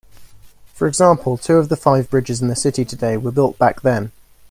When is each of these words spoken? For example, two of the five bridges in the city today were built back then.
For 0.73 0.87
example, 0.87 1.37
two 1.37 1.57
of 1.57 1.69
the 1.69 1.75
five 1.77 2.09
bridges 2.09 2.41
in 2.41 2.47
the 2.47 2.55
city 2.55 2.83
today 2.83 3.17
were 3.17 3.29
built 3.29 3.59
back 3.59 3.83
then. 3.83 4.11